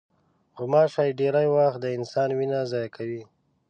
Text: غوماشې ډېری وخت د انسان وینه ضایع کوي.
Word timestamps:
غوماشې 0.57 1.15
ډېری 1.19 1.47
وخت 1.55 1.79
د 1.81 1.85
انسان 1.97 2.29
وینه 2.37 2.59
ضایع 2.71 2.89
کوي. 2.95 3.23